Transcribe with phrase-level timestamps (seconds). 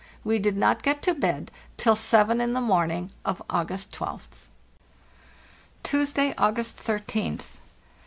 [0.23, 4.47] We did not get to bed till seven in the morning of August 12th.
[5.83, 7.57] "Tuesday, August 13th.